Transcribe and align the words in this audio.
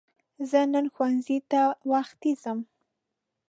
زه 0.49 0.59
نن 0.73 0.85
ښوونځی 0.93 1.37
ته 1.51 1.61
وختی 1.91 2.31
ځم 2.41 2.59